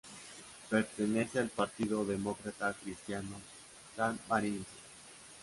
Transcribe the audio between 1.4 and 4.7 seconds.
Partido Demócrata Cristiano Sanmarinense.